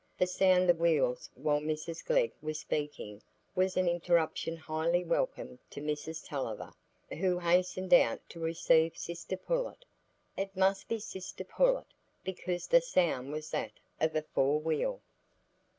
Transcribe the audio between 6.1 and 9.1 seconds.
Tulliver, who hastened out to receive